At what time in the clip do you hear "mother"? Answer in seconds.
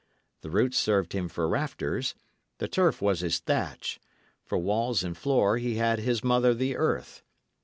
6.23-6.55